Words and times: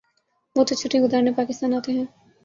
وہ 0.55 0.63
تو 0.67 0.73
چھٹیاں 0.75 1.03
گزارنے 1.03 1.31
پاکستان 1.35 1.73
آتے 1.73 1.91
ہیں۔ 1.91 2.05